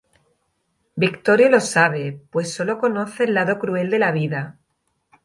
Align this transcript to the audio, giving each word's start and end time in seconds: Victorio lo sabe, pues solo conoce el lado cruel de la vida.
Victorio 0.95 1.47
lo 1.51 1.59
sabe, 1.59 2.19
pues 2.31 2.51
solo 2.51 2.79
conoce 2.79 3.25
el 3.25 3.35
lado 3.35 3.59
cruel 3.59 3.91
de 3.91 3.99
la 3.99 4.11
vida. 4.11 4.57